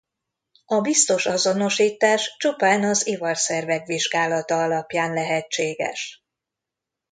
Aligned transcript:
A 0.65 0.81
biztos 0.81 1.25
azonosítás 1.25 2.35
csupán 2.37 2.83
az 2.83 3.07
ivarszervek 3.07 3.85
vizsgálata 3.85 4.61
alapján 4.63 5.13
lehetséges. 5.13 6.25